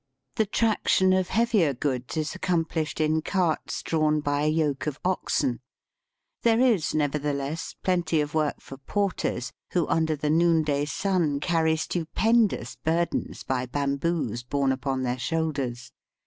[0.37, 4.99] The traction of heavier goods is accom plished in carts drawn by a yoke of
[5.05, 5.59] oxen.
[6.41, 12.77] There is, nevertheless, plenty of work for porters, who under the noonday sun carry stupendous
[12.77, 15.91] burdens by bamboos borne upon their shoulders.